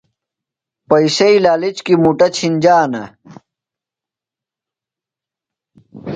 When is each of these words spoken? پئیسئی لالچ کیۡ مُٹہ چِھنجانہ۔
پئیسئی 0.87 1.37
لالچ 1.43 1.77
کیۡ 1.85 1.99
مُٹہ 2.03 2.27
چِھنجانہ۔ 2.35 3.01